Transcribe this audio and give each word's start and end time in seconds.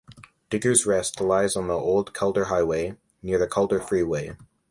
Diggers 0.49 0.87
Rest 0.87 1.21
lies 1.21 1.55
on 1.55 1.67
the 1.67 1.75
Old 1.77 2.11
Calder 2.11 2.45
Highway, 2.45 2.97
near 3.21 3.37
the 3.37 3.45
Calder 3.45 3.79
Freeway. 3.79 4.35